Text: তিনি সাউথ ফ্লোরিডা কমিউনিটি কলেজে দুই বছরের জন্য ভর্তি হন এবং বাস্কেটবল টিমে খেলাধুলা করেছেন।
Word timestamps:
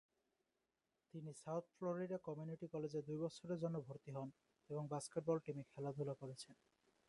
তিনি 1.13 1.31
সাউথ 1.33 1.65
ফ্লোরিডা 1.75 2.17
কমিউনিটি 2.27 2.67
কলেজে 2.67 2.99
দুই 3.07 3.17
বছরের 3.17 3.57
জন্য 3.59 3.75
ভর্তি 3.87 4.11
হন 4.11 4.29
এবং 4.69 4.83
বাস্কেটবল 4.87 5.37
টিমে 5.45 5.63
খেলাধুলা 5.71 6.13
করেছেন। 6.21 6.53